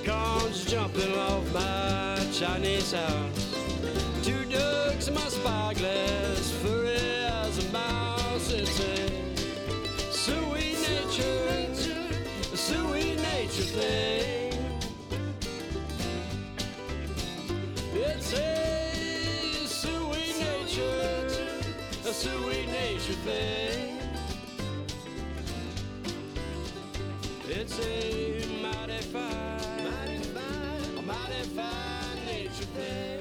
[0.00, 3.39] unicorns jumping off my Chinese house.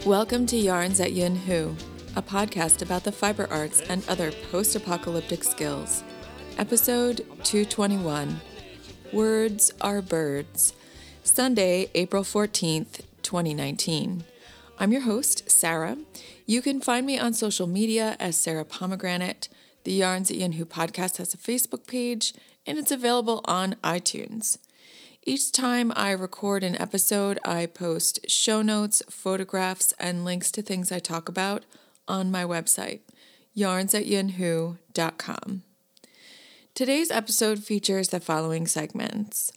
[0.10, 1.76] Welcome to Yarns at Yin Hu,
[2.16, 6.04] a podcast about the fiber arts and other post apocalyptic skills.
[6.58, 8.42] Episode 221
[9.14, 10.74] Words Are Birds.
[11.24, 14.24] Sunday, April 14th, 2019.
[14.80, 16.00] I'm your host, Sarah.
[16.48, 19.48] You can find me on social media as Sarah Pomegranate.
[19.84, 22.34] The Yarns at Yin Hu podcast has a Facebook page,
[22.66, 24.58] and it's available on iTunes.
[25.26, 30.92] Each time I record an episode, I post show notes, photographs, and links to things
[30.92, 31.66] I talk about
[32.08, 33.02] on my website,
[33.54, 35.64] yarns at yarnsatyinhu.com.
[36.74, 39.52] Today's episode features the following segments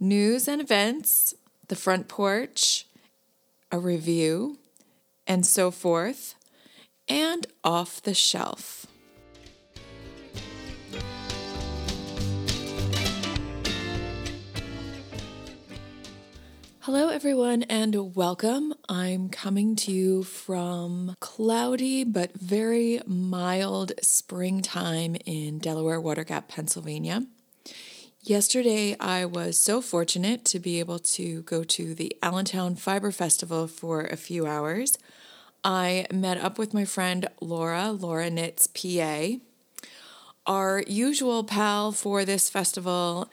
[0.00, 1.34] news and events,
[1.68, 2.86] the front porch,
[3.70, 4.58] a review,
[5.26, 6.34] and so forth,
[7.06, 8.81] and off the shelf.
[16.94, 18.74] Hello, everyone, and welcome.
[18.86, 27.22] I'm coming to you from cloudy but very mild springtime in Delaware Water Gap, Pennsylvania.
[28.20, 33.66] Yesterday, I was so fortunate to be able to go to the Allentown Fiber Festival
[33.68, 34.98] for a few hours.
[35.64, 39.36] I met up with my friend Laura, Laura Knits PA.
[40.44, 43.30] Our usual pal for this festival,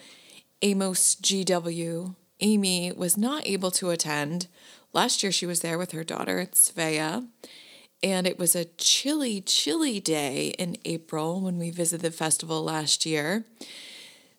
[0.61, 4.48] Amos GW, Amy was not able to attend.
[4.94, 7.27] Last year, she was there with her daughter, Svea,
[8.02, 13.05] and it was a chilly, chilly day in April when we visited the festival last
[13.05, 13.45] year.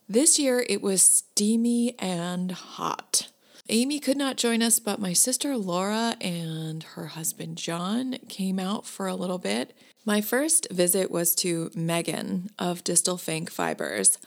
[0.09, 3.29] This year, it was steamy and hot.
[3.69, 8.85] Amy could not join us, but my sister Laura and her husband John came out
[8.85, 9.77] for a little bit.
[10.05, 14.19] My first visit was to Meghan of Distelfink Fibers.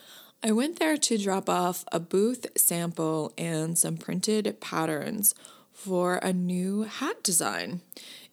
[0.46, 5.34] I went there to drop off a booth sample and some printed patterns
[5.72, 7.80] for a new hat design.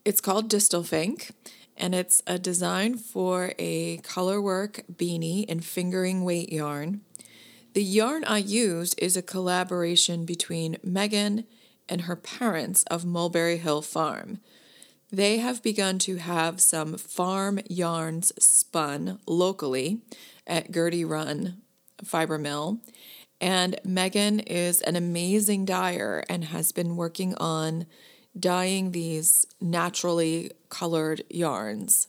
[0.03, 1.31] It's called Distelfink,
[1.77, 6.99] and it's a design for a colorwork beanie in fingering weight yarn.
[7.75, 11.45] The yarn I used is a collaboration between Meghan
[11.87, 14.39] and her parents of Mulberry Hill Farm.
[15.13, 20.01] They have begun to have some farm yarns spun locally
[20.45, 21.61] at Gertie Run
[22.05, 22.79] fiber mill.
[23.39, 27.87] And Meghan is an amazing dyer and has been working on
[28.39, 32.07] dyeing these naturally colored yarns.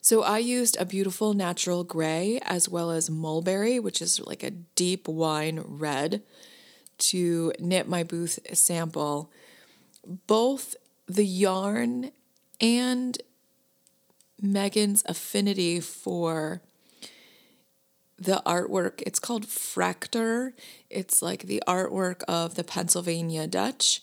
[0.00, 4.50] So I used a beautiful natural gray as well as mulberry, which is like a
[4.50, 6.22] deep wine red,
[6.98, 9.30] to knit my booth sample.
[10.26, 10.74] Both
[11.06, 12.10] the yarn
[12.60, 13.18] and
[14.42, 16.62] Meghan's affinity for
[18.22, 19.02] the artwork.
[19.04, 20.52] It's called Fraktur.
[20.90, 24.00] It's like the artwork of the Pennsylvania Dutch,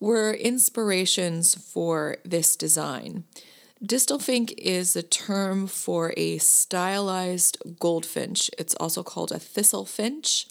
[0.00, 3.24] were inspirations for this design.
[3.82, 8.50] Distelfink is a term for a stylized goldfinch.
[8.58, 10.46] It's also called a thistle finch,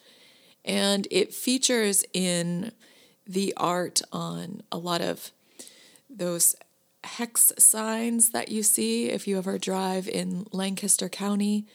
[0.65, 2.71] and it features in
[3.27, 5.31] the art on a lot of
[6.09, 6.55] those
[7.03, 11.65] hex signs that you see if you ever drive in Lancaster County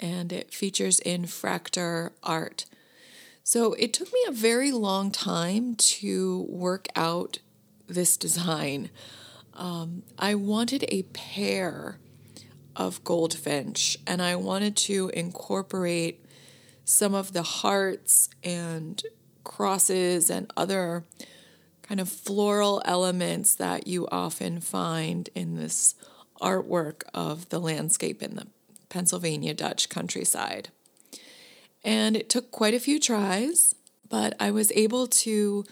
[0.00, 2.66] and it features in Fraktur art.
[3.42, 7.38] So it took me a very long time to work out
[7.86, 8.90] this design.
[9.54, 11.98] Um, I wanted a pair
[12.74, 16.24] of goldfinch and I wanted to incorporate
[16.84, 19.02] some of the hearts and
[19.44, 21.04] crosses and other
[21.82, 25.94] kind of floral elements that you often find in this
[26.40, 28.46] artwork of the landscape in the
[28.88, 30.68] Pennsylvania Dutch countryside.
[31.84, 33.74] And it took quite a few tries,
[34.08, 35.64] but I was able to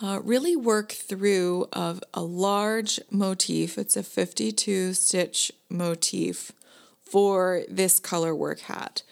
[0.00, 3.78] uh, really work through of a large motif.
[3.78, 6.52] It's a 52 stitch motif
[7.00, 9.02] for this color work hat.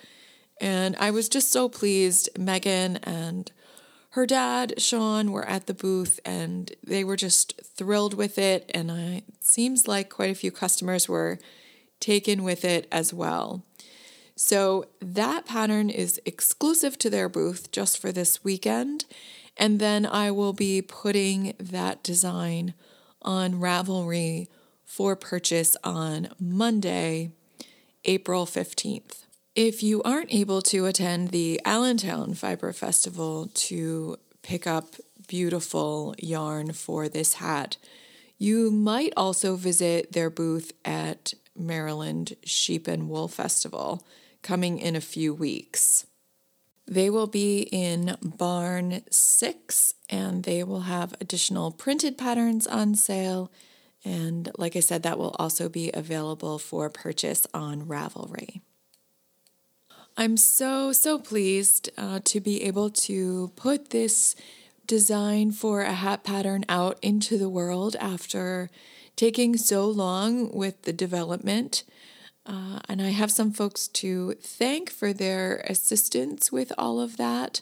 [0.61, 2.29] And I was just so pleased.
[2.37, 3.51] Meghan and
[4.11, 8.71] her dad, Sean, were at the booth and they were just thrilled with it.
[8.73, 11.39] And I, it seems like quite a few customers were
[12.01, 13.65] taken with it as well.
[14.35, 19.07] So that pattern is exclusive to their booth just for this weekend.
[19.57, 22.75] And then I will be putting that design
[23.23, 24.49] on Ravelry
[24.85, 27.33] for purchase on Monday,
[28.05, 29.25] April 15th.
[29.55, 34.97] If you aren't able to attend the Allentown Fiber Festival to pick up
[35.27, 37.79] beautiful yarn for this hat,
[38.39, 44.07] you might also visit their booth at Maryland Sheep and Wool Festival
[44.43, 46.07] coming in a few weeks.
[46.87, 53.51] They will be in Barn 6 and they will have additional printed patterns on sale.
[54.05, 58.61] And like I said, that will also be available for purchase on Ravelry.
[60.17, 64.37] I'm so, so pleased uh, to be able to put this
[64.87, 68.71] design for a hat pattern out into the world after
[69.17, 71.83] taking so long with the development.
[72.45, 77.61] Uh, and I have some folks to thank for their assistance with all of that.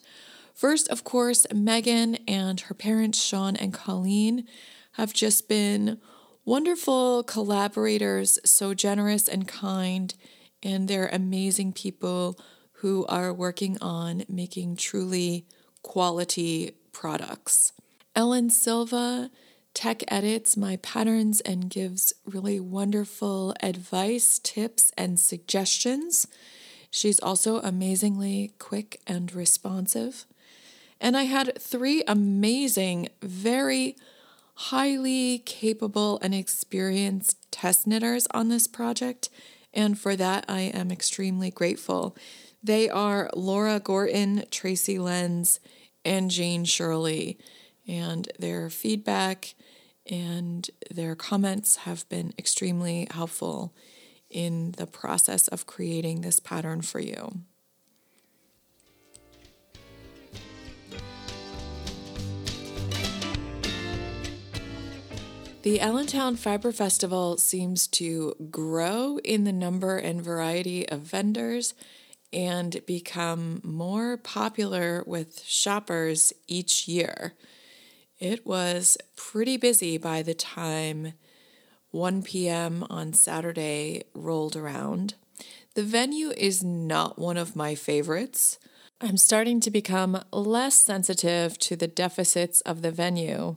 [0.53, 4.47] First, of course, Meghan and her parents, Sean and Colleen,
[4.93, 5.99] have just been
[6.45, 10.15] wonderful collaborators, so generous and kind,
[10.63, 12.39] and they're amazing people
[12.79, 15.47] who are working on making truly
[15.83, 17.73] quality products.
[18.15, 19.31] Ellen Silva
[19.75, 26.27] tech edits my patterns and gives really wonderful advice, tips, and suggestions.
[26.91, 30.25] She's also amazingly quick and responsive.
[31.01, 33.97] And I had three amazing, very
[34.55, 39.29] highly capable and experienced test knitters on this project,
[39.73, 42.17] and for that I am extremely grateful.
[42.63, 45.59] They are Laura Gorton, Tracy Lenz,
[46.05, 47.39] and Jane Shirley,
[47.87, 49.55] and their feedback
[50.11, 53.73] and their comments have been extremely helpful
[54.31, 57.41] in the process of creating this pattern for you.
[65.63, 71.73] The Allentown Fiber Festival seems to grow in the number and variety of vendors
[72.35, 77.33] and become more popular with shoppers each year.
[78.19, 81.15] It was pretty busy by the time
[81.91, 82.85] 1 p.m.
[82.91, 85.15] on Saturday rolled around.
[85.75, 88.59] The venue is not one of my favorites.
[89.01, 93.57] I'm starting to become less sensitive to the deficits of the venue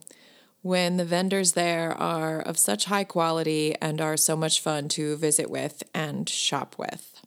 [0.61, 5.15] when the vendors there are of such high quality and are so much fun to
[5.17, 7.21] visit with and shop with.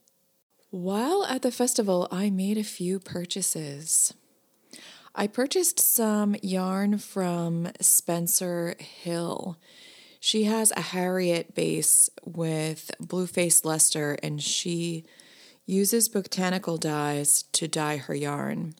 [0.70, 4.14] While at the festival, I made a few purchases.
[5.20, 9.58] I purchased some yarn from Spencer Hill.
[10.18, 15.04] She has a Harriet base with blue faced Leicester, and she
[15.66, 18.74] uses botanical dyes to dye her yarn.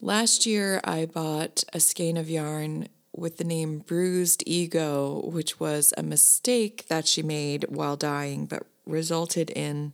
[0.00, 5.94] Last year, I bought a skein of yarn with the name Bruised Ego, which was
[5.96, 9.92] a mistake that she made while dyeing, but resulted in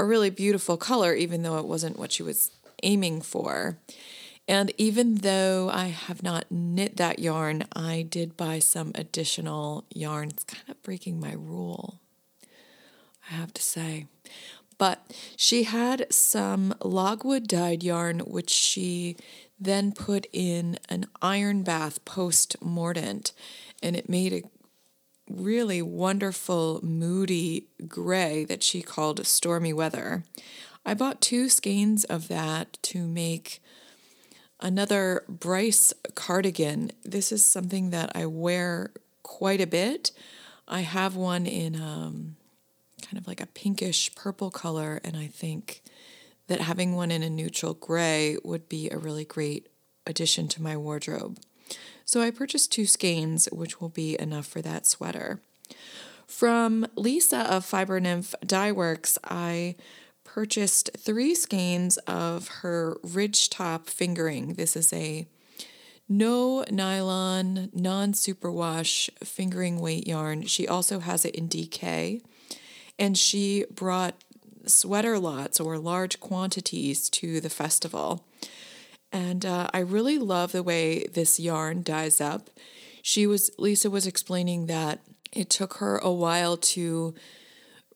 [0.00, 2.50] a really beautiful color, even though it wasn't what she was
[2.82, 3.78] aiming for.
[4.48, 10.30] And even though I have not knit that yarn, I did buy some additional yarn.
[10.30, 12.00] It's kind of breaking my rule,
[13.30, 14.06] I have to say.
[14.78, 19.16] But she had some logwood dyed yarn, which she
[19.60, 23.32] then put in an iron bath post mordant,
[23.80, 24.42] and it made a
[25.30, 30.24] really wonderful, moody gray that she called stormy weather.
[30.84, 33.61] I bought two skeins of that to make
[34.62, 36.92] Another Bryce cardigan.
[37.02, 38.92] This is something that I wear
[39.24, 40.12] quite a bit.
[40.68, 42.36] I have one in um,
[43.02, 45.82] kind of like a pinkish purple color, and I think
[46.46, 49.68] that having one in a neutral gray would be a really great
[50.06, 51.38] addition to my wardrobe.
[52.04, 55.40] So I purchased two skeins, which will be enough for that sweater.
[56.28, 59.74] From Lisa of Fiber Nymph Dye Works, I
[60.32, 64.54] purchased three skeins of her ridge top fingering.
[64.54, 65.26] This is a
[66.08, 70.46] no nylon, non superwash fingering weight yarn.
[70.46, 72.22] She also has it in DK.
[72.98, 74.14] And she brought
[74.64, 78.24] sweater lots or large quantities to the festival.
[79.12, 82.48] And uh, I really love the way this yarn dyes up.
[83.02, 87.14] She was, Lisa was explaining that it took her a while to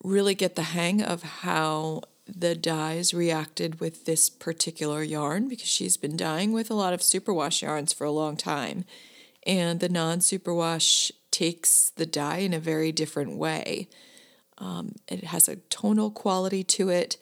[0.04, 5.96] really get the hang of how the dyes reacted with this particular yarn because she's
[5.96, 8.84] been dyeing with a lot of superwash yarns for a long time.
[9.46, 13.88] And the non superwash takes the dye in a very different way.
[14.58, 17.16] Um, it has a tonal quality to it.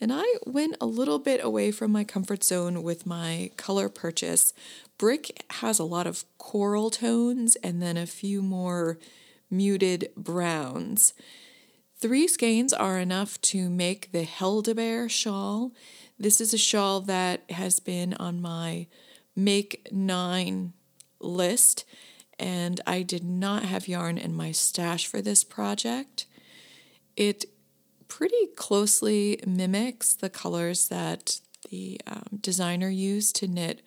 [0.00, 4.54] And I went a little bit away from my comfort zone with my color purchase,
[4.96, 8.98] brick has a lot of coral tones and then a few more
[9.50, 11.12] muted browns.
[12.00, 15.72] Three skeins are enough to make the Heldeberg shawl.
[16.18, 18.86] This is a shawl that has been on my
[19.36, 20.72] Make Nine
[21.20, 21.84] list,
[22.38, 26.24] and I did not have yarn in my stash for this project.
[27.18, 27.44] It
[28.08, 33.82] pretty closely mimics the colors that the um, designer used to knit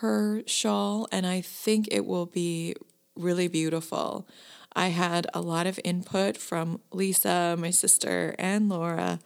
[0.00, 2.74] her shawl, and I think it will be
[3.16, 4.28] really beautiful.
[4.74, 9.18] I had a lot of input from Lisa, my sister, and Laura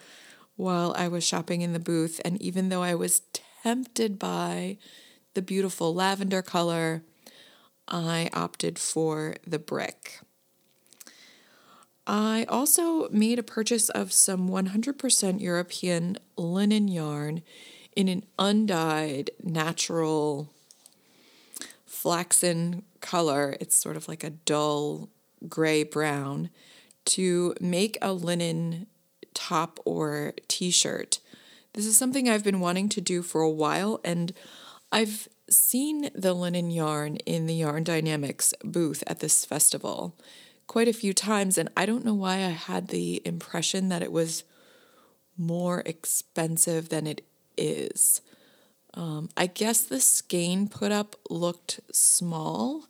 [0.56, 3.22] while I was shopping in the booth, and even though I was
[3.62, 4.78] tempted by
[5.34, 7.02] the beautiful lavender color,
[7.88, 10.20] I opted for the brick.
[12.06, 17.42] I also made a purchase of some 100% European linen yarn
[17.96, 20.50] in an undyed natural
[21.86, 23.56] flaxen color.
[23.60, 25.08] It's sort of like a dull
[25.48, 26.50] gray brown
[27.06, 28.86] to make a linen
[29.34, 31.20] top or t shirt.
[31.74, 34.32] This is something I've been wanting to do for a while, and
[34.92, 40.14] I've seen the linen yarn in the Yarn Dynamics booth at this festival
[40.66, 44.12] quite a few times, and I don't know why I had the impression that it
[44.12, 44.44] was
[45.36, 47.24] more expensive than it
[47.56, 48.20] is.
[48.94, 52.84] Um, I guess the skein put up looked small,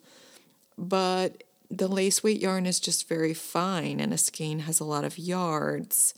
[0.76, 1.43] but
[1.78, 5.18] the lace weight yarn is just very fine, and a skein has a lot of
[5.18, 6.14] yards,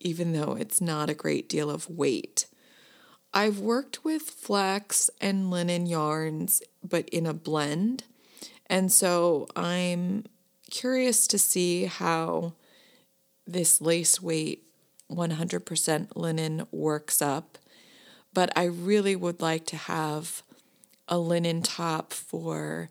[0.00, 2.46] even though it's not a great deal of weight.
[3.32, 8.04] I've worked with flax and linen yarns, but in a blend.
[8.66, 10.24] And so I'm
[10.70, 12.52] curious to see how
[13.46, 14.62] this lace weight
[15.10, 17.58] 100% linen works up.
[18.32, 20.42] But I really would like to have
[21.08, 22.88] a linen top for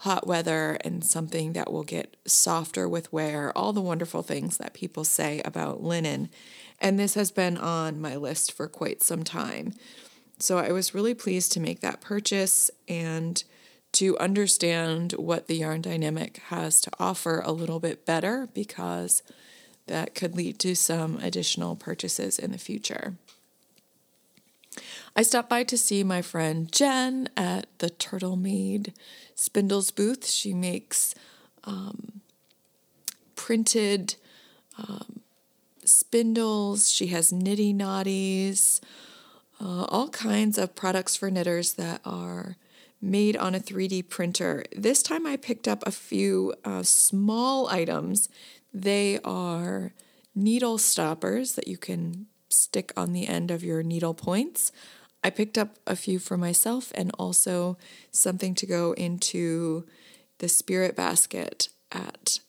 [0.00, 4.72] hot weather and something that will get softer with wear, all the wonderful things that
[4.72, 6.30] people say about linen.
[6.78, 9.74] And this has been on my list for quite some time.
[10.38, 13.44] So I was really pleased to make that purchase and
[13.92, 19.22] to understand what the yarn dynamic has to offer a little bit better because
[19.86, 23.16] that could lead to some additional purchases in the future.
[25.16, 28.92] I stopped by to see my friend Jen at the Turtle Made
[29.34, 30.26] Spindles booth.
[30.26, 31.14] She makes
[31.64, 32.20] um,
[33.34, 34.14] printed
[34.78, 35.20] um,
[35.84, 38.80] spindles, she has nitty knotties,
[39.60, 42.56] uh, all kinds of products for knitters that are
[43.02, 44.64] made on a 3D printer.
[44.76, 48.28] This time I picked up a few uh, small items.
[48.72, 49.92] They are
[50.34, 54.72] needle stoppers that you can stick on the end of your needle points.
[55.22, 57.76] I picked up a few for myself and also
[58.10, 59.86] something to go into
[60.38, 62.40] the spirit basket at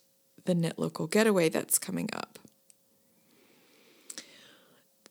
[0.45, 2.39] the Knit Local Getaway that's coming up.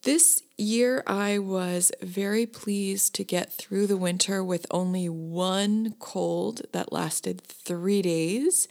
[0.02, 6.62] This year, I was very pleased to get through the winter with only one cold
[6.72, 8.66] that lasted three days.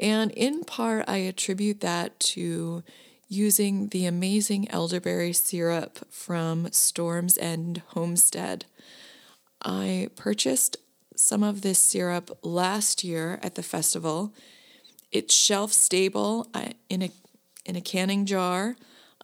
[0.00, 2.82] And in part, I attribute that to
[3.30, 8.64] using the amazing elderberry syrup from Storms End Homestead.
[9.62, 10.76] I purchased
[11.14, 14.34] some of this syrup last year at the festival.
[15.12, 16.48] It's shelf stable
[16.88, 17.10] in a
[17.64, 18.74] in a canning jar.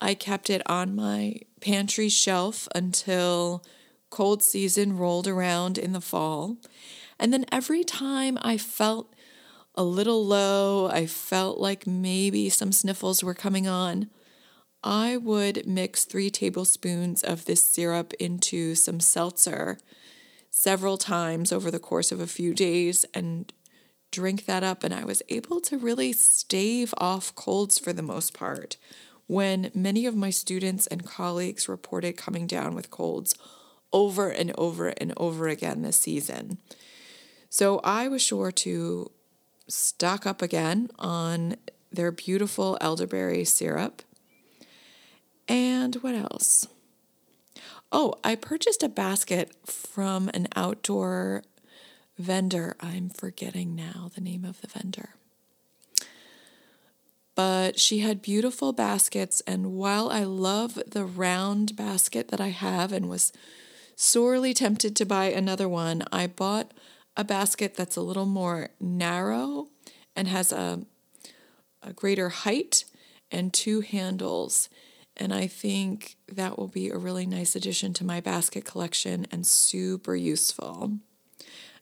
[0.01, 3.65] I kept it on my pantry shelf until
[4.11, 6.59] cold season rolled around in the fall.
[7.19, 9.13] And then every time I felt
[9.77, 14.09] a little low, I felt like maybe some sniffles were coming on,
[14.83, 19.79] I would mix three tablespoons of this syrup into some seltzer
[20.51, 23.53] several times over the course of a few days and
[24.11, 24.85] drink that up.
[24.85, 28.77] And I was able to really stave off colds for the most part
[29.27, 33.35] when many of my students and colleagues reported coming down with colds
[33.93, 36.59] over and over and over again this season.
[37.51, 39.11] So I was sure to
[39.69, 41.57] stock up again on
[41.93, 44.03] their beautiful elderberry syrup.
[45.49, 46.67] And what else?
[47.93, 51.45] Oh, I purchased a basket from an outdoor
[52.19, 52.77] vendor.
[52.81, 55.11] I'm forgetting now the name of the vendor
[57.37, 59.43] but she had beautiful baskets.
[59.47, 63.33] And while I love the round basket that I have and was
[63.95, 66.73] sorely tempted to buy another one, I bought
[67.17, 69.69] a basket that's a little more narrow
[70.15, 70.81] and has a,
[71.83, 72.85] a greater height
[73.31, 74.69] and two handles.
[75.17, 79.47] And I think that will be a really nice addition to my basket collection and
[79.47, 80.99] super useful.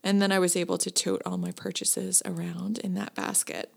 [0.02, 3.72] And then I was able to tote all my purchases around in that basket.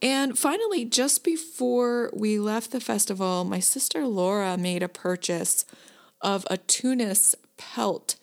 [0.00, 5.64] And finally, just before we left the festival, my sister Laura made a purchase
[6.20, 8.16] of a Tunis pelt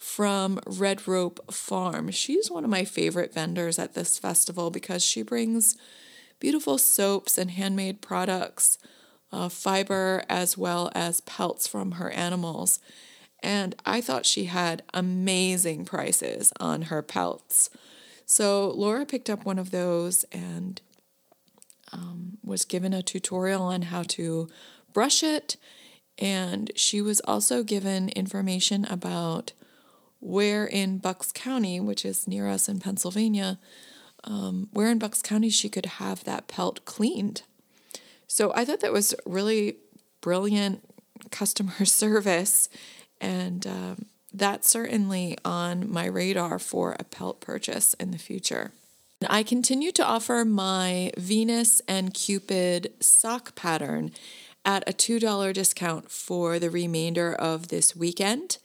[0.00, 2.10] from Red Rope Farm.
[2.10, 5.76] She's one of my favorite vendors at this festival because she brings
[6.40, 8.78] beautiful soaps and handmade products,
[9.30, 12.80] uh, fiber, as well as pelts from her animals.
[13.42, 17.68] And I thought she had amazing prices on her pelts.
[18.24, 20.80] So Laura picked up one of those and
[21.92, 24.48] um, was given a tutorial on how to
[24.94, 25.58] brush it.
[26.18, 29.52] And she was also given information about
[30.20, 33.58] where in Bucks County, which is near us in Pennsylvania,
[34.24, 37.42] um, where in Bucks County she could have that pelt cleaned.
[38.26, 39.76] So I thought that was really
[40.20, 40.82] brilliant
[41.30, 42.68] customer service.
[43.20, 48.72] And um, that's certainly on my radar for a pelt purchase in the future.
[49.28, 54.12] I continue to offer my Venus and Cupid sock pattern
[54.64, 58.58] at a $2 discount for the remainder of this weekend.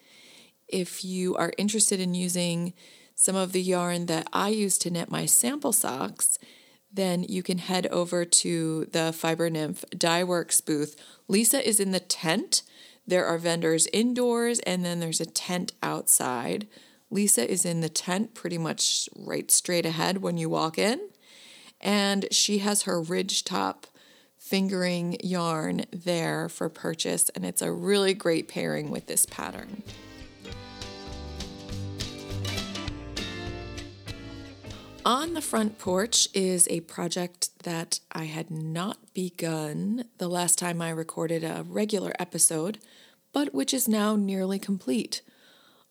[0.68, 2.74] If you are interested in using
[3.16, 6.38] some of the yarn that I use to knit my sample socks,
[6.92, 10.96] then you can head over to the Fiber Nymph Dye Works booth.
[11.28, 12.64] Lisa is in the tent.
[13.06, 16.68] There are vendors indoors, and then there's a tent outside.
[17.12, 21.00] Lisa is in the tent pretty much right straight ahead when you walk in.
[21.82, 23.88] And she has her ridge top
[24.38, 27.30] fingering yarn there for purchase.
[27.30, 29.84] And it's a really great pairing with this pattern.
[35.06, 40.82] On the front porch is a project that I had not begun the last time
[40.82, 42.80] I recorded a regular episode,
[43.32, 45.22] but which is now nearly complete.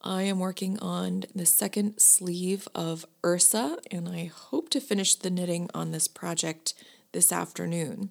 [0.02, 5.30] I am working on the second sleeve of Ursa, and I hope to finish the
[5.30, 6.74] knitting on this project
[7.12, 8.10] this afternoon.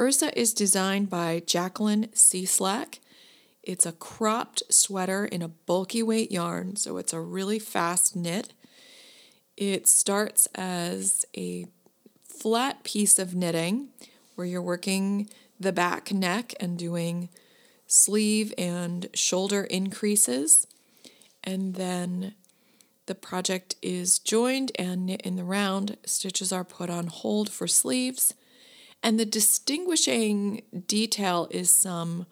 [0.00, 3.00] Ursa is designed by Jacqueline Cieslak.
[3.64, 8.52] It's a cropped sweater in a bulky weight yarn, so it's a really fast knit.
[9.70, 11.66] It starts as a
[12.24, 13.90] flat piece of knitting
[14.34, 17.28] where you're working the back neck and doing
[17.86, 20.66] sleeve and shoulder increases
[21.44, 22.34] and then
[23.06, 25.96] the project is joined and knit in the round.
[26.06, 28.34] Stitches are put on hold for sleeves.
[29.00, 32.26] And the distinguishing detail is some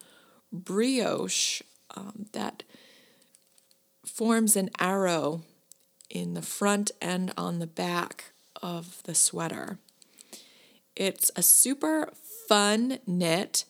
[0.51, 1.61] brioche
[1.95, 2.63] um, that
[4.05, 5.43] forms an arrow
[6.11, 9.79] in the front and on the back of the sweater.
[10.95, 12.11] It's a super
[12.47, 13.65] fun knit.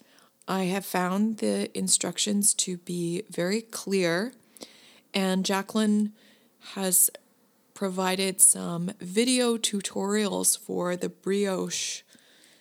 [0.47, 4.33] I have found the instructions to be very clear
[5.13, 6.13] and Jacqueline
[6.73, 7.09] has
[7.73, 12.03] provided some video tutorials for the brioche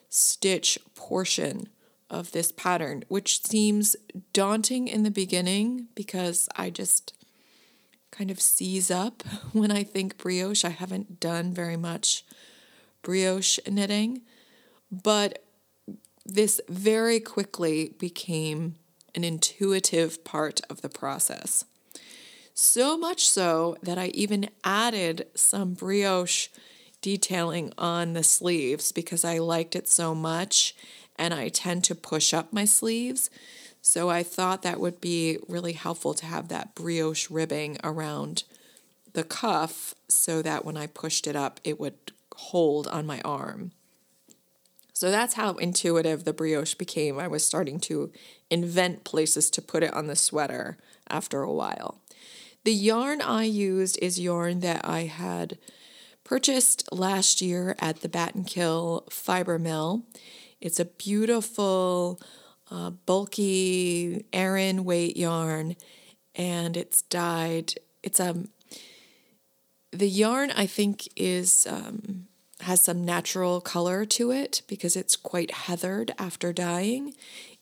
[0.09, 1.69] stitch portion
[2.09, 3.95] of this pattern, which seems
[4.33, 7.15] daunting in the beginning because I just
[8.11, 10.65] kind of seize up when I think brioche.
[10.65, 12.25] I haven't done very much
[13.03, 14.23] brioche knitting,
[14.91, 15.45] but
[16.25, 18.77] this very quickly became
[19.15, 21.65] an intuitive part of the process.
[22.55, 26.49] So much so that I even added some brioche
[27.01, 30.75] detailing on the sleeves because I liked it so much
[31.17, 33.31] and I tend to push up my sleeves.
[33.83, 38.45] So I thought that would be really helpful to have that brioche ribbing around
[39.13, 43.73] the cuff so that when I pushed it up, it would hold on my arm.
[44.93, 47.19] So that's how intuitive the brioche became.
[47.19, 48.13] I was starting to
[48.51, 50.77] invent places to put it on the sweater
[51.09, 52.03] after a while.
[52.65, 55.57] The yarn I used is yarn that I had
[56.23, 60.03] purchased last year at the Battenkill Fiber Mill.
[60.61, 62.21] It's a beautiful,
[62.71, 65.77] uh, bulky Aran weight yarn,
[66.35, 67.75] and it's dyed.
[68.03, 68.49] It's um,
[69.93, 72.27] the yarn I think is um,
[72.61, 77.15] has some natural color to it because it's quite heathered after dyeing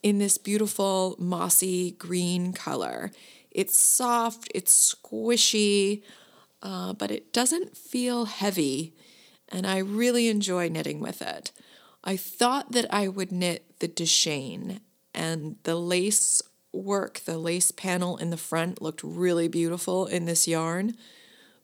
[0.02, 3.10] in this beautiful mossy green color.
[3.50, 6.02] It's soft, it's squishy,
[6.62, 8.94] uh, but it doesn't feel heavy,
[9.48, 11.50] and I really enjoy knitting with it.
[12.04, 14.80] I thought that I would knit the Deshane,
[15.14, 16.42] and the lace
[16.72, 20.94] work, the lace panel in the front looked really beautiful in this yarn.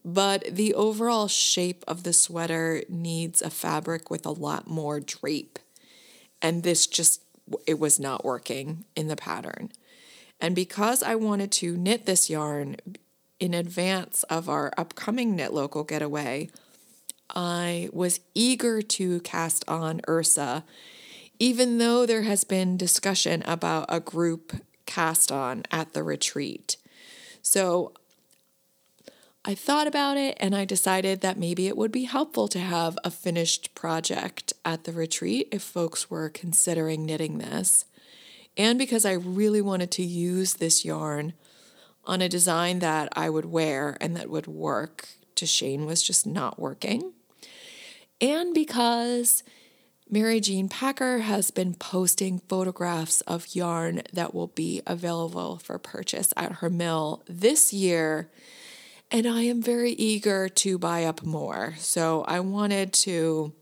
[0.04, 5.58] But the overall shape of the sweater needs a fabric with a lot more drape.
[6.42, 7.22] And this just,
[7.66, 9.70] it was not working in the pattern.
[10.40, 12.76] And because I wanted to knit this yarn
[13.40, 16.50] in advance of our upcoming Knit Local getaway,
[17.34, 20.64] I was eager to cast on Ursa,
[21.44, 24.54] even though there has been discussion about a group
[24.86, 26.78] cast on at the retreat.
[27.42, 27.92] So
[29.44, 32.98] I thought about it and I decided that maybe it would be helpful to have
[33.04, 37.84] a finished project at the retreat if folks were considering knitting this.
[38.56, 41.34] And because I really wanted to use this yarn
[42.06, 46.26] on a design that I would wear and that would work to Shane was just
[46.26, 47.12] not working.
[48.18, 49.42] And because
[50.14, 56.32] Mary Jeanne Packer has been posting photographs of yarn that will be available for purchase
[56.36, 58.30] at her mill this year.
[59.10, 61.74] And I am very eager to buy up more.
[61.78, 63.54] So I wanted to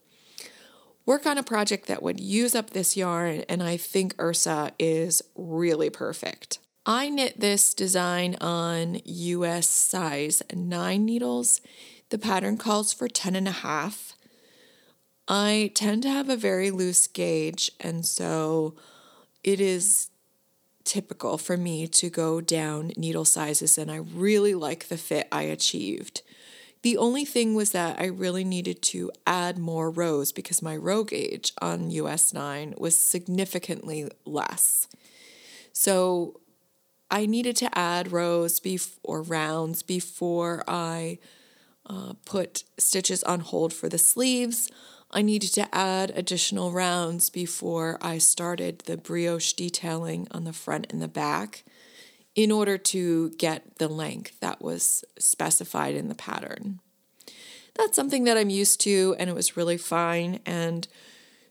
[1.06, 5.22] work on a project that would use up this yarn, and I think Ursa is
[5.34, 6.58] really perfect.
[6.84, 11.62] I knit this design on US size 9 needles.
[12.10, 14.11] The pattern calls for 10 and a half.
[15.34, 18.74] I tend to have a very loose gauge, and so
[19.42, 20.10] it is
[20.84, 25.44] typical for me to go down needle sizes, and I really like the fit I
[25.44, 26.20] achieved.
[26.82, 31.02] The only thing was that I really needed to add more rows because my row
[31.02, 34.86] gauge on US 9 was significantly less.
[35.72, 36.40] So
[37.10, 41.20] I needed to add rows bef- or rounds before I
[41.86, 44.68] uh, put stitches on hold for the sleeves.
[45.12, 50.86] I needed to add additional rounds before I started the brioche detailing on the front
[50.90, 51.64] and the back
[52.34, 56.80] in order to get the length that was specified in the pattern.
[57.74, 60.40] That's something that I'm used to, and it was really fine.
[60.46, 60.88] And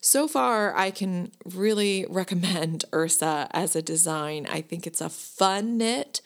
[0.01, 4.47] so far, I can really recommend Ursa as a design.
[4.49, 6.21] I think it's a fun knit,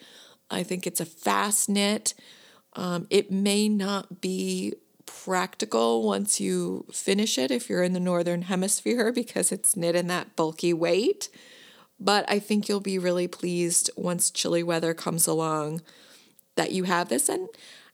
[0.50, 2.14] I think it's a fast knit.
[2.74, 4.74] Um, it may not be
[5.06, 10.08] practical once you finish it if you're in the northern hemisphere because it's knit in
[10.08, 11.28] that bulky weight.
[11.98, 15.80] But I think you'll be really pleased once chilly weather comes along
[16.56, 17.28] that you have this.
[17.28, 17.48] And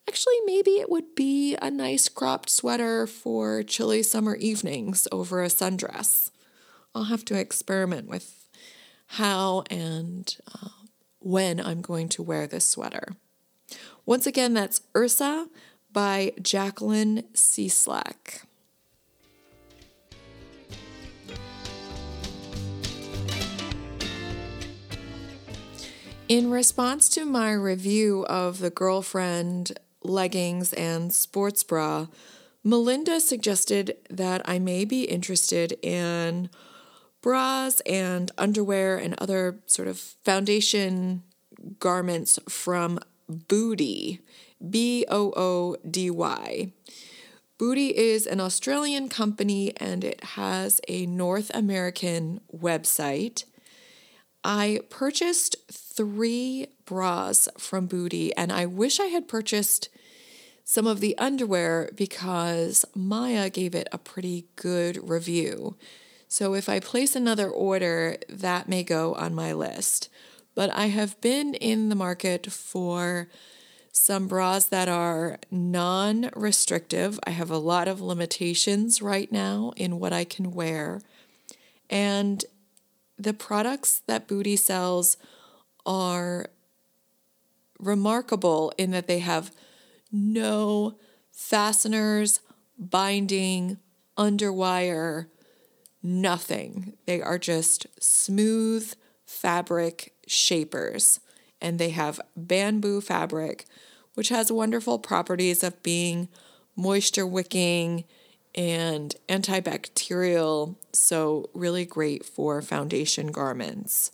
[0.08, 5.48] actually, maybe it would be a nice cropped sweater for chilly summer evenings over a
[5.48, 6.30] sundress.
[6.94, 8.48] I'll have to experiment with
[9.06, 10.68] how and uh,
[11.20, 13.14] when I'm going to wear this sweater.
[14.04, 15.48] Once again, that's Ursa
[15.92, 18.44] by Jacqueline Cieslak.
[26.28, 32.06] In response to my review of the girlfriend leggings and sports bra,
[32.64, 36.48] Melinda suggested that I may be interested in
[37.20, 41.22] bras and underwear and other sort of foundation
[41.78, 42.98] garments from
[43.40, 44.20] Boody.
[44.70, 46.72] B O O D Y.
[47.58, 53.44] Boody is an Australian company and it has a North American website.
[54.44, 59.88] I purchased three bras from Boody, and I wish I had purchased
[60.64, 65.76] some of the underwear because Maya gave it a pretty good review.
[66.26, 70.08] So if I place another order, that may go on my list.
[70.54, 73.28] But I have been in the market for
[73.92, 77.20] some bras that are non restrictive.
[77.26, 81.00] I have a lot of limitations right now in what I can wear.
[81.90, 82.44] And
[83.18, 85.16] the products that Boody sells
[85.84, 86.46] are
[87.78, 89.52] remarkable in that they have
[90.10, 90.96] no
[91.30, 92.40] fasteners,
[92.78, 93.78] binding,
[94.16, 95.26] underwire,
[96.02, 96.94] nothing.
[97.06, 98.92] They are just smooth
[99.24, 101.20] fabric shapers
[101.60, 103.66] and they have bamboo fabric,
[104.14, 106.28] which has wonderful properties of being
[106.76, 108.04] moisture wicking
[108.54, 114.10] and antibacterial, so really great for foundation garments.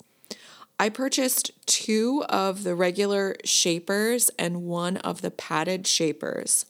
[0.78, 6.66] I purchased two of the regular shapers and one of the padded shapers.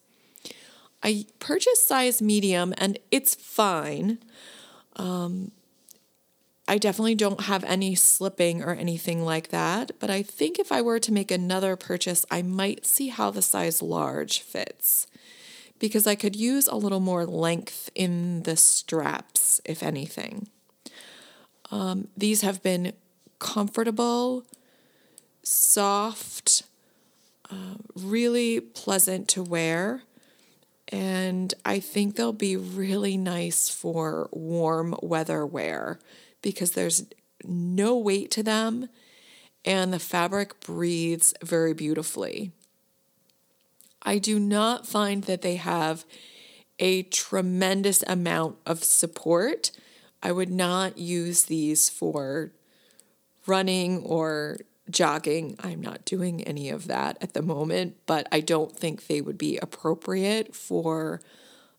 [1.03, 4.19] I purchased size medium and it's fine.
[4.97, 5.53] Um,
[6.69, 10.83] I definitely don't have any slipping or anything like that, but I think if I
[10.83, 15.07] were to make another purchase, I might see how the size large fits
[15.79, 20.49] because I could use a little more length in the straps, if anything.
[21.71, 22.93] Um, these have been
[23.39, 24.45] comfortable,
[25.43, 26.65] soft,
[27.51, 30.03] uh, really pleasant to wear.
[30.89, 35.99] And I think they'll be really nice for warm weather wear
[36.43, 37.05] because there's
[37.45, 38.89] no weight to them
[39.65, 42.53] and the fabric breathes very beautifully.
[44.03, 46.05] I do not find that they have
[46.79, 49.73] a tremendous amount of support.
[50.23, 52.53] I would not use these for
[53.47, 55.57] running or jogging.
[55.61, 59.37] I'm not doing any of that at the moment, but I don't think they would
[59.37, 61.21] be appropriate for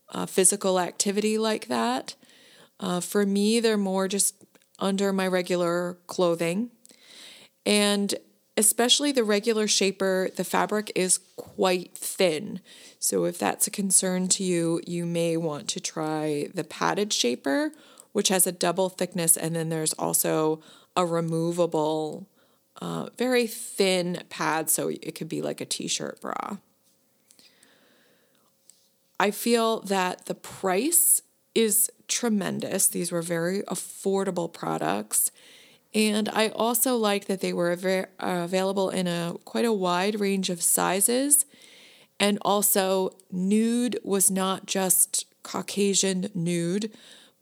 [0.10, 2.16] uh, physical activity like that.
[2.80, 4.39] Uh, for me, they're more just
[4.80, 6.72] under my regular clothing.
[7.66, 8.16] And
[8.58, 12.60] especially the regular shaper, the fabric is quite thin.
[13.00, 17.72] So if that's a concern to you, you may want to try the padded shaper,
[18.12, 20.62] which has a double thickness, and then there's also
[20.98, 22.28] a removable,
[22.82, 26.58] uh, very thin pad, so it could be like a t shirt bra.
[29.20, 31.22] I feel that the price
[31.60, 32.88] is tremendous.
[32.88, 35.32] These were very affordable products.
[35.94, 40.20] And I also like that they were very, uh, available in a quite a wide
[40.20, 41.46] range of sizes.
[42.20, 46.92] And also, nude was not just Caucasian nude,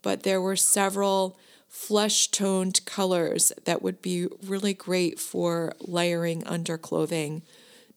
[0.01, 6.77] but there were several flesh toned colors that would be really great for layering under
[6.77, 7.41] clothing,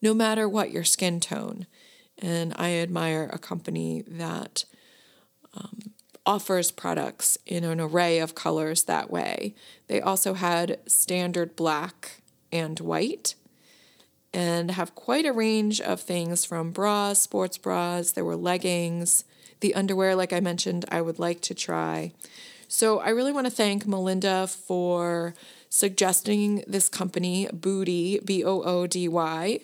[0.01, 1.65] no matter what your skin tone.
[2.17, 4.65] And I admire a company that
[5.53, 5.90] um,
[6.25, 9.55] offers products in an array of colors that way.
[9.87, 13.35] They also had standard black and white
[14.33, 19.25] and have quite a range of things from bras, sports bras, there were leggings,
[19.59, 22.13] the underwear, like I mentioned, I would like to try.
[22.67, 25.33] So I really want to thank Melinda for
[25.69, 29.59] suggesting this company, Boody, B O O D Y.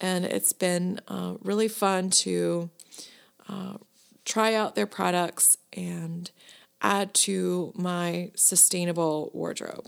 [0.00, 2.70] And it's been uh, really fun to
[3.48, 3.74] uh,
[4.30, 6.30] try out their products and
[6.80, 9.86] add to my sustainable wardrobe.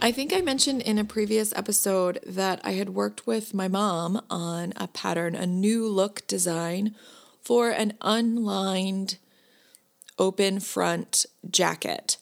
[0.00, 4.20] I think I mentioned in a previous episode that I had worked with my mom
[4.30, 6.94] on a pattern, a new look design
[7.42, 9.16] for an unlined
[10.18, 12.18] open front jacket.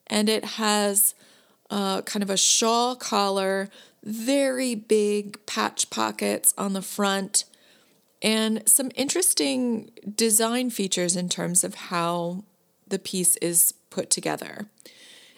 [0.08, 1.16] And it has
[1.72, 3.70] uh, kind of a shawl collar,
[4.04, 7.46] very big patch pockets on the front,
[8.22, 12.44] and some interesting design features in terms of how
[12.88, 14.68] the piece is put together.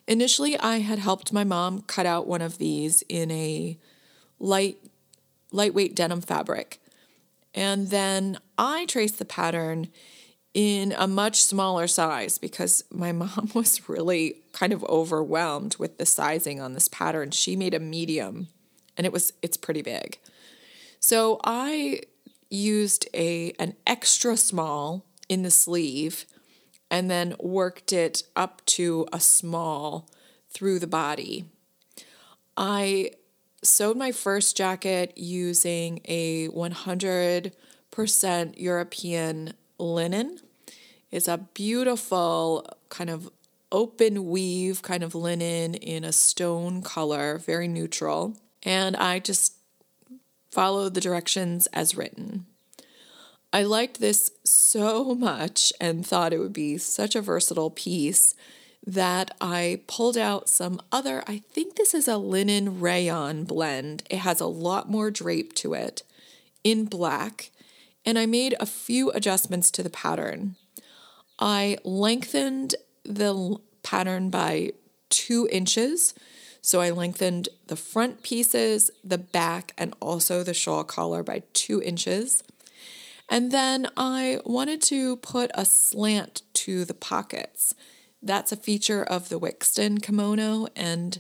[0.08, 3.78] Initially, I had helped my mom cut out one of these in a
[4.40, 4.78] light
[5.52, 6.80] lightweight denim fabric.
[7.54, 9.88] And then I traced the pattern
[10.54, 16.06] in a much smaller size because my mom was really kind of overwhelmed with the
[16.06, 17.32] sizing on this pattern.
[17.32, 18.48] She made a medium
[18.98, 20.20] and it was it's pretty big.
[21.00, 22.02] So I
[22.50, 26.26] used a an extra small in the sleeve
[26.92, 30.08] and then worked it up to a small
[30.52, 31.46] through the body.
[32.56, 33.12] I
[33.64, 37.54] sewed my first jacket using a 100%
[38.58, 40.40] European linen.
[41.14, 43.30] It's a beautiful kind of
[43.72, 48.36] open weave kind of linen in a stone color, very neutral.
[48.64, 49.54] And I just
[50.50, 52.48] followed the directions as written.
[53.54, 58.34] I liked this so much and thought it would be such a versatile piece
[58.84, 64.02] that I pulled out some other, I think this is a linen rayon blend.
[64.10, 66.02] It has a lot more drape to it
[66.64, 67.52] in black,
[68.04, 70.56] and I made a few adjustments to the pattern.
[71.44, 74.72] I lengthened the pattern by
[75.10, 76.14] two inches.
[76.62, 81.82] So I lengthened the front pieces, the back, and also the shawl collar by two
[81.82, 82.44] inches.
[83.28, 87.76] And then I wanted to put a slant to the pockets
[88.24, 91.20] that's a feature of the Wiksten kimono, and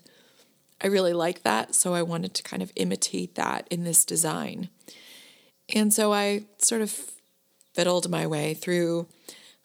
[0.81, 1.75] I really like that.
[1.75, 4.69] So I wanted to kind of imitate that in this design.
[5.75, 7.12] And so I sort of
[7.73, 9.07] fiddled my way through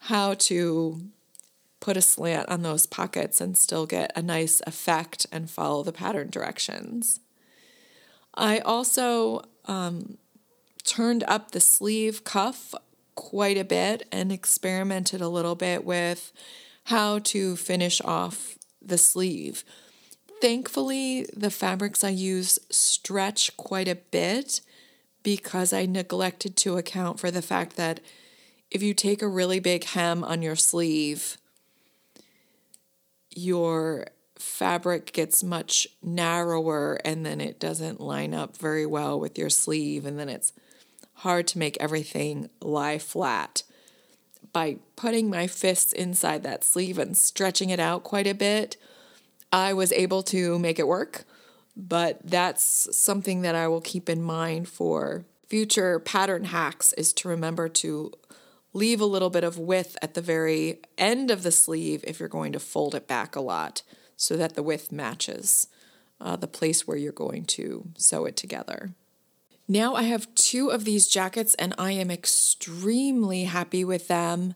[0.03, 1.01] how to
[1.79, 5.93] put a slant on those pockets and still get a nice effect and follow the
[5.93, 7.19] pattern directions.
[8.33, 10.17] I also um,
[10.83, 12.73] turned up the sleeve cuff
[13.15, 16.31] quite a bit and experimented a little bit with
[16.85, 19.63] how to finish off the sleeve.
[20.41, 24.61] Thankfully, the fabrics I use stretch quite a bit
[25.21, 27.99] because I neglected to account for the fact that
[28.71, 31.37] if you take a really big hem on your sleeve,
[33.35, 39.49] your fabric gets much narrower and then it doesn't line up very well with your
[39.49, 40.53] sleeve, and then it's
[41.15, 43.63] hard to make everything lie flat.
[44.53, 48.77] By putting my fists inside that sleeve and stretching it out quite a bit,
[49.51, 51.25] I was able to make it work.
[51.75, 57.27] But that's something that I will keep in mind for future pattern hacks is to
[57.27, 58.11] remember to
[58.79, 62.29] leave a little bit of width at the very end of the sleeve if you're
[62.29, 63.83] going to fold it back a lot
[64.15, 65.67] so that the width matches
[66.21, 68.91] uh, the place where you're going to sew it together.
[69.67, 74.55] Now I have two of these jackets and I am extremely happy with them.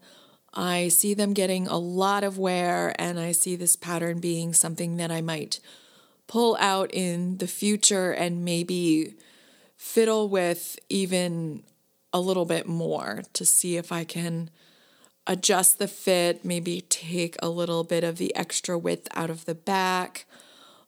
[0.53, 4.97] I see them getting a lot of wear and I see this pattern being something
[4.97, 5.59] that I might
[6.27, 9.15] pull out in the future and maybe
[9.75, 11.63] fiddle with even
[12.13, 14.51] a little bit more to see if I can
[15.25, 19.55] adjust the fit, maybe take a little bit of the extra width out of the
[19.55, 20.25] back,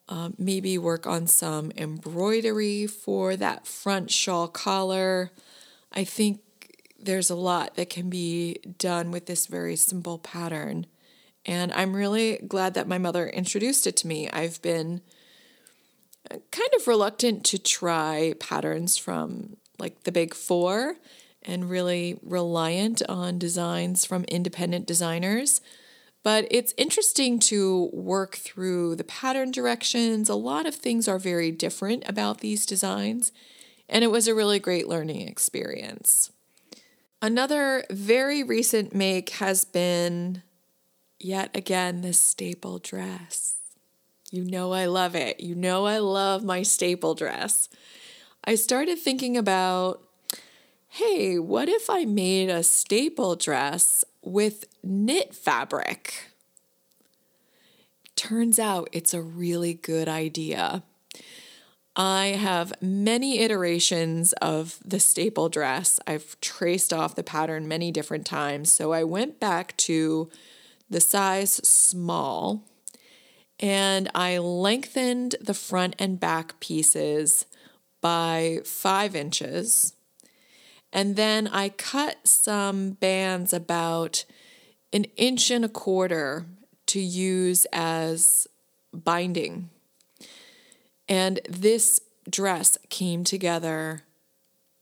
[0.07, 5.31] um, maybe work on some embroidery for that front shawl collar.
[5.91, 6.41] I think
[6.99, 10.85] there's a lot that can be done with this very simple pattern.
[11.45, 14.29] And I'm really glad that my mother introduced it to me.
[14.29, 15.01] I've been
[16.29, 20.95] kind of reluctant to try patterns from like the big four
[21.41, 25.61] and really reliant on designs from independent designers.
[26.23, 30.27] But it's interesting to work through the pattern directions.
[30.27, 33.31] A lot of things are very different about these designs,
[33.87, 36.31] and it was a really great learning experience.
[37.21, 40.41] Another very recent make has been
[41.19, 43.57] yet again this staple dress.
[44.31, 45.39] You know, I love it.
[45.39, 47.69] You know, I love my staple dress.
[48.45, 50.01] I started thinking about
[50.87, 56.31] hey, what if I made a staple dress with knit fabric.
[58.15, 60.83] Turns out it's a really good idea.
[61.95, 65.99] I have many iterations of the staple dress.
[66.05, 68.71] I've traced off the pattern many different times.
[68.71, 70.29] So I went back to
[70.89, 72.63] the size small
[73.59, 77.45] and I lengthened the front and back pieces
[78.05, 79.95] by five inches
[80.95, 84.23] and then I cut some bands about
[84.93, 86.45] an inch and a quarter
[86.85, 88.47] to use as
[88.93, 89.69] binding.
[91.09, 94.03] And this dress came together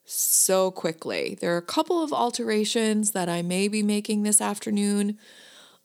[0.06, 1.36] so quickly.
[1.42, 5.18] There are a couple of alterations that I may be making this afternoon,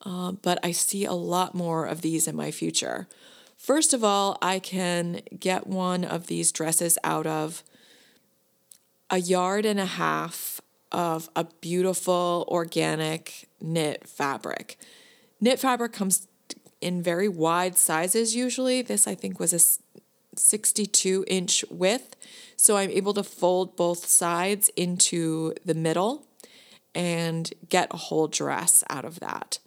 [0.04, 3.08] uh, but I see a lot more of these in my future.
[3.58, 7.64] First of all, I can get one of these dresses out of
[9.10, 10.60] a yard and a half
[10.92, 14.78] of a beautiful organic knit fabric.
[15.40, 16.28] Knit fabric comes
[16.80, 18.80] in very wide sizes usually.
[18.80, 22.16] This I think was a 62 inch width.
[22.56, 26.26] So I'm able to fold both sides into the middle
[26.94, 29.58] and get a whole dress out of that,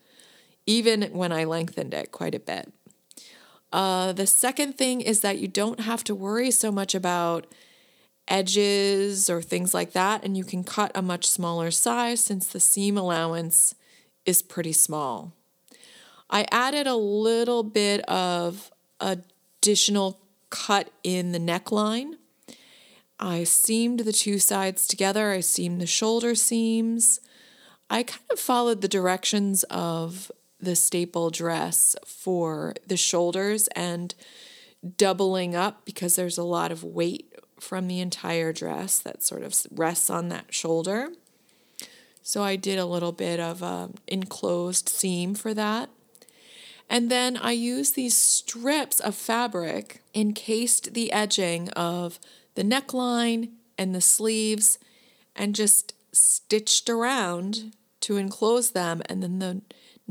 [0.65, 2.71] even when I lengthened it quite a bit.
[3.71, 7.47] Uh, the second thing is that you don't have to worry so much about
[8.27, 12.59] edges or things like that, and you can cut a much smaller size since the
[12.59, 13.75] seam allowance
[14.25, 15.33] is pretty small.
[16.29, 22.13] I added a little bit of additional cut in the neckline.
[23.19, 27.19] I seamed the two sides together, I seamed the shoulder seams.
[27.89, 34.13] I kind of followed the directions of the staple dress for the shoulders and
[34.97, 39.55] doubling up because there's a lot of weight from the entire dress that sort of
[39.71, 41.09] rests on that shoulder.
[42.23, 45.89] So I did a little bit of an enclosed seam for that.
[46.89, 52.19] And then I used these strips of fabric, encased the edging of
[52.55, 54.77] the neckline and the sleeves,
[55.35, 59.01] and just stitched around to enclose them.
[59.05, 59.61] And then the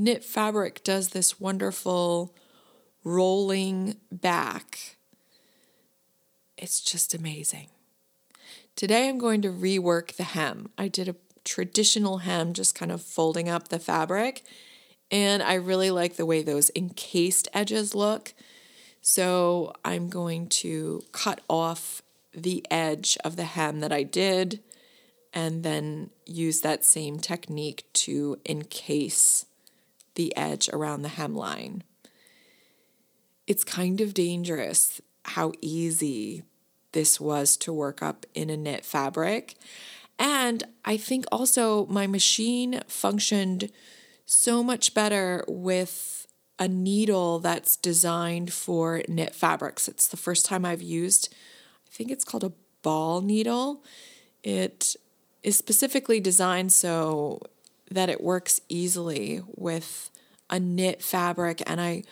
[0.01, 2.34] knit fabric does this wonderful
[3.05, 4.96] rolling back
[6.61, 7.68] it's just amazing.
[8.76, 10.68] Today I'm going to rework the hem.
[10.76, 14.42] I did a traditional hem, just kind of folding up the fabric,
[15.11, 18.34] and I really like the way those encased edges look.
[19.01, 22.03] So I'm going to cut off
[22.34, 24.61] the edge of the hem that I did
[25.32, 29.46] and then use that same technique to encase
[30.21, 31.81] the edge around the hemline
[33.51, 36.45] it's kind of dangerous how easy
[36.93, 39.57] this was to work up in a knit fabric.
[40.21, 43.73] And I think also my machine functioned
[44.25, 46.29] so much better with
[46.61, 49.89] a needle that's designed for knit fabrics.
[49.89, 51.35] It's the first time I've used,
[51.89, 52.53] I think it's called a
[52.83, 53.83] ball needle.
[54.45, 54.95] It
[55.43, 57.41] is specifically designed so
[57.91, 60.09] that it works easily with
[60.51, 62.03] a knit fabric and I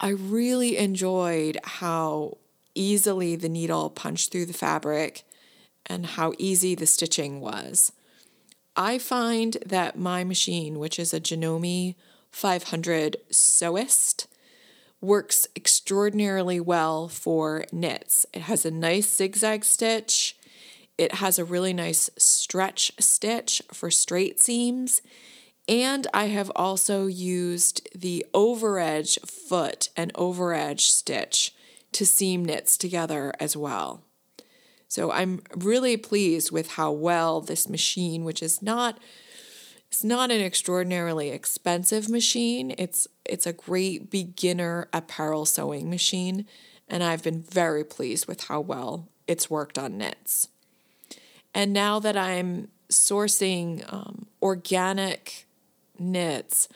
[0.00, 2.38] I really enjoyed how
[2.74, 5.24] easily the needle punched through the fabric
[5.86, 7.90] and how easy the stitching was.
[8.76, 11.96] I find that my machine, which is a Janome
[12.30, 14.26] 500 Sewist,
[15.00, 18.24] works extraordinarily well for knits.
[18.32, 20.36] It has a nice zigzag stitch.
[20.96, 25.02] It has a really nice stretch stitch for straight seams.
[25.68, 31.54] And I have also used the overedge foot and overedge stitch
[31.92, 34.02] to seam knits together as well.
[34.88, 38.98] So I'm really pleased with how well this machine, which is not
[39.90, 42.74] it's not an extraordinarily expensive machine.
[42.76, 46.46] It's it's a great beginner apparel sewing machine
[46.88, 50.48] and I've been very pleased with how well it's worked on knits.
[51.54, 55.47] And now that I'm sourcing um, organic
[55.98, 56.68] knits,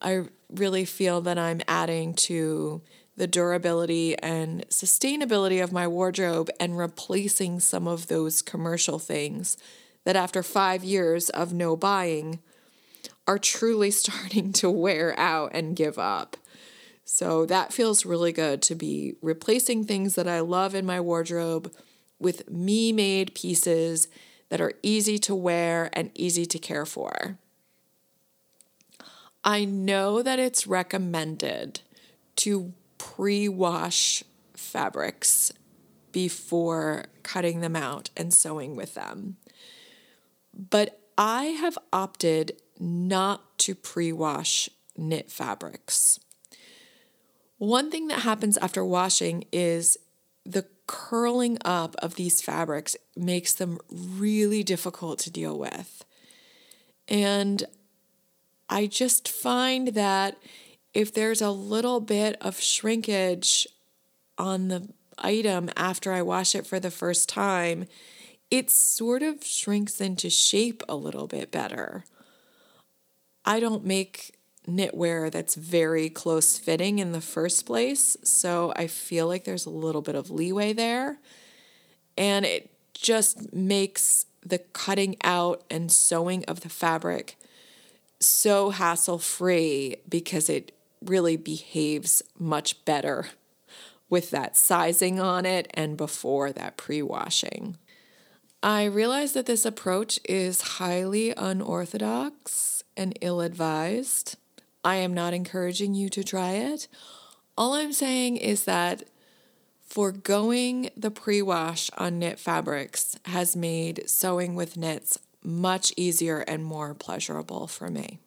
[0.00, 2.82] I really feel that I'm adding to
[3.16, 9.56] the durability and sustainability of my wardrobe and replacing some of those commercial things
[10.04, 12.38] that after five years of no buying
[13.26, 16.36] are truly starting to wear out and give up.
[17.04, 21.72] So that feels really good to be replacing things that I love in my wardrobe
[22.20, 24.08] with me made pieces
[24.50, 27.38] that are easy to wear and easy to care for.
[29.48, 31.80] I know that it's recommended
[32.36, 34.22] to pre wash
[34.52, 35.54] fabrics
[36.12, 39.38] before cutting them out and sewing with them.
[40.52, 44.68] But I have opted not to pre wash
[44.98, 46.20] knit fabrics.
[47.56, 49.96] One thing that happens after washing is
[50.44, 56.04] the curling up of these fabrics makes them really difficult to deal with.
[57.08, 57.64] And
[58.68, 60.36] I just find that
[60.94, 63.66] if there's a little bit of shrinkage
[64.36, 67.86] on the item after I wash it for the first time,
[68.50, 72.04] it sort of shrinks into shape a little bit better.
[73.44, 74.34] I don't make
[74.66, 79.70] knitwear that's very close fitting in the first place, so I feel like there's a
[79.70, 81.18] little bit of leeway there.
[82.16, 87.36] And it just makes the cutting out and sewing of the fabric
[88.20, 90.72] so hassle free because it
[91.04, 93.28] really behaves much better
[94.10, 97.76] with that sizing on it and before that pre washing.
[98.62, 104.36] I realize that this approach is highly unorthodox and ill advised.
[104.84, 106.88] I am not encouraging you to try it.
[107.56, 109.04] All I'm saying is that
[109.86, 116.64] foregoing the pre wash on knit fabrics has made sewing with knits much easier and
[116.64, 118.18] more pleasurable for me.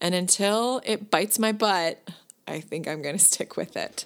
[0.00, 2.00] And until it bites my butt,
[2.46, 4.04] I think I'm going to stick with it.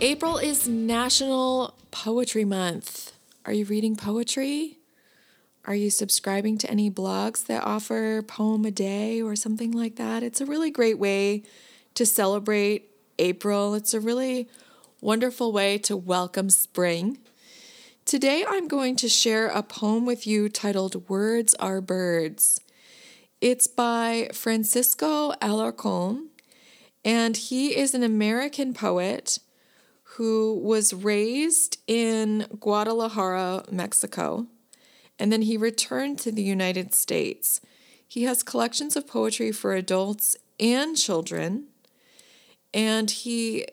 [0.00, 3.12] April is National Poetry Month.
[3.46, 4.76] Are you reading poetry?
[5.64, 10.22] Are you subscribing to any blogs that offer poem a day or something like that?
[10.22, 11.42] It's a really great way
[11.94, 13.74] to celebrate April.
[13.74, 14.48] It's a really
[15.06, 17.16] wonderful way to welcome spring.
[18.04, 22.60] Today I'm going to share a poem with you titled Words Are Birds.
[23.40, 26.30] It's by Francisco Alarcon,
[27.04, 29.38] and he is an American poet
[30.16, 34.48] who was raised in Guadalajara, Mexico,
[35.20, 37.60] and then he returned to the United States.
[38.08, 41.66] He has collections of poetry for adults and children,
[42.74, 43.66] and he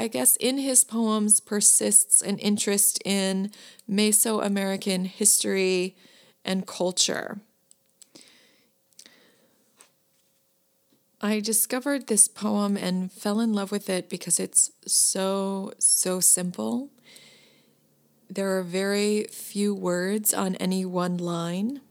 [0.00, 3.50] I guess, in his poems persists an interest in
[3.86, 5.94] Mesoamerican history
[6.42, 7.40] and culture.
[11.20, 16.88] I discovered this poem and fell in love with it because it's so, so simple.
[18.30, 21.82] There are very few words on any one line,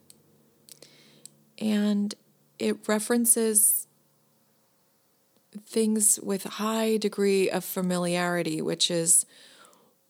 [1.60, 2.16] and
[2.58, 3.86] it references
[5.66, 9.26] things with high degree of familiarity, which is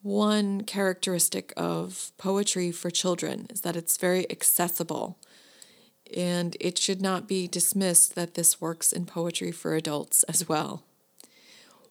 [0.02, 5.16] one characteristic of poetry for children, is that it's very accessible.
[6.16, 10.82] and it should not be dismissed that this works in poetry for adults as well.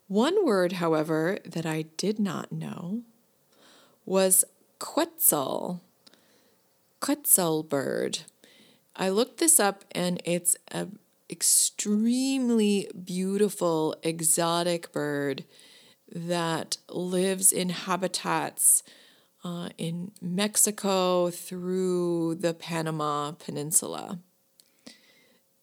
[0.07, 3.01] One word, however, that I did not know
[4.05, 4.43] was
[4.79, 5.81] quetzal,
[6.99, 8.19] quetzal bird.
[8.95, 10.97] I looked this up and it's an
[11.29, 15.45] extremely beautiful exotic bird
[16.11, 18.83] that lives in habitats
[19.43, 24.19] uh, in Mexico through the Panama Peninsula.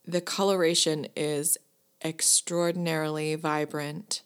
[0.05, 1.59] The coloration is
[2.05, 4.23] extraordinarily vibrant.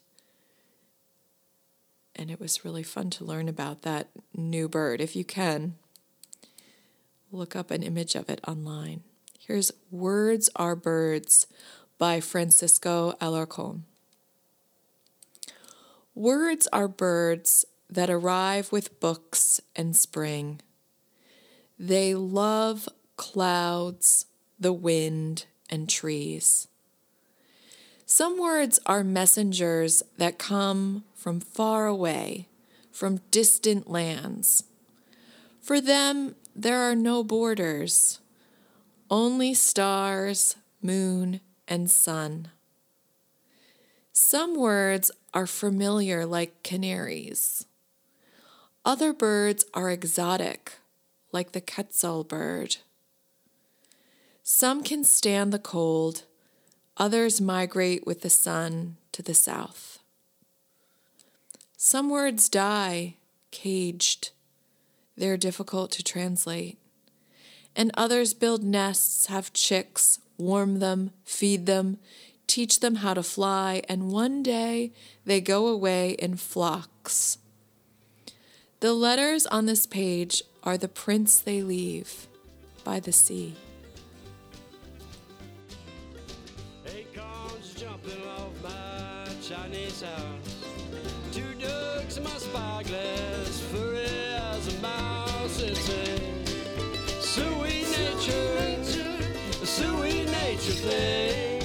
[2.15, 5.01] And it was really fun to learn about that new bird.
[5.01, 5.75] If you can,
[7.31, 9.03] look up an image of it online.
[9.47, 11.47] Here's Words Are Birds
[11.97, 13.81] by Francisco Alarcon.
[16.13, 20.61] Words are birds that arrive with books and spring.
[21.79, 22.87] They love
[23.17, 24.27] clouds,
[24.59, 26.67] the wind, and trees.
[28.05, 32.47] Some words are messengers that come from far away,
[32.91, 34.65] from distant lands.
[35.61, 38.19] For them, there are no borders,
[39.11, 42.47] only stars, moon, and sun.
[44.13, 47.65] Some words are familiar like canaries.
[48.85, 50.79] Other birds are exotic,
[51.33, 52.77] like the quetzal bird.
[54.43, 56.23] Some can stand the cold,
[56.95, 59.99] others migrate with the sun to the south.
[61.75, 63.15] Some words die,
[63.51, 64.31] caged.
[65.17, 66.80] They're difficult to translate.
[67.75, 71.97] And others build nests, have chicks, warm them, feed them,
[72.47, 74.91] teach them how to fly, and one day
[75.25, 77.37] they go away in flocks
[78.81, 82.25] the letters on this page are the prints they leave
[82.83, 83.53] by the sea.
[86.87, 90.40] Acorns jumping off my Chinese house.
[100.81, 101.61] Thing.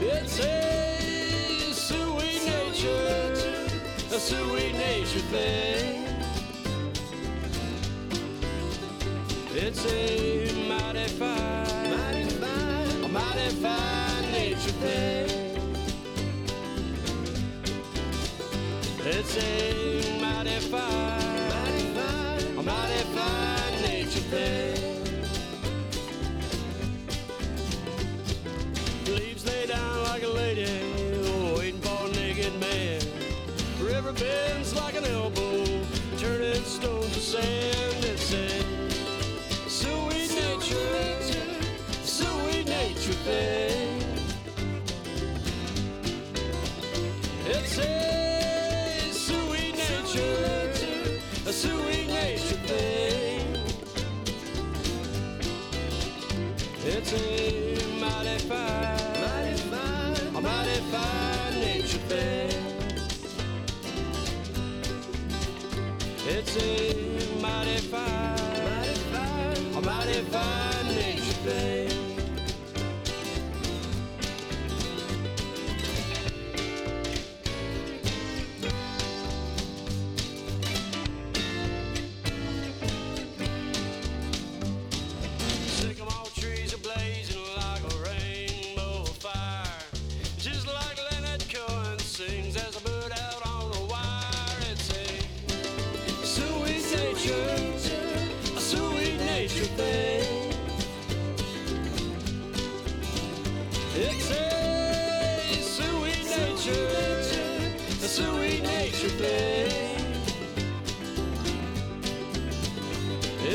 [0.00, 3.28] It's a sweet nature
[4.12, 6.04] a sweet nature thing.
[9.54, 12.32] It's a mighty fine,
[13.04, 15.28] a mighty fine nature thing.
[19.00, 21.96] It's a mighty fine,
[22.58, 24.67] a mighty fine nature thing.
[34.18, 35.64] Bends like an elbow,
[36.18, 38.04] turning stones to sand.
[38.04, 38.48] It's a
[39.68, 41.22] sweet nature,
[42.02, 43.67] sweet nature thing.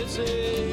[0.06, 0.73] It's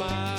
[0.00, 0.29] smile.